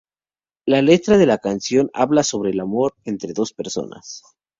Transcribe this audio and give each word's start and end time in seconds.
La 0.65 0.81
letra 0.81 1.19
de 1.19 1.27
la 1.27 1.37
canción 1.37 1.91
habla 1.93 2.23
sobre 2.23 2.49
el 2.49 2.59
amor 2.59 2.95
entre 3.05 3.33
dos 3.33 3.53
personas. 3.53 4.23